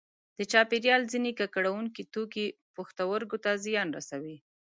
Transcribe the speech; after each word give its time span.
د 0.37 0.39
چاپیریال 0.51 1.01
ځینې 1.11 1.31
ککړوونکي 1.39 2.03
توکي 2.13 2.45
پښتورګو 2.75 3.37
ته 3.43 3.51
زیان 3.65 3.87
رسوي. 3.97 4.37